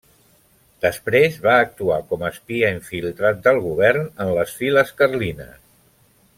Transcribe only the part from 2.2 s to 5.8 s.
a espia infiltrat del govern en les files carlines.